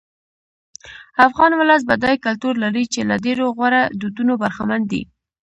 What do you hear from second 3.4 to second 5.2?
غوره دودونو برخمن دی.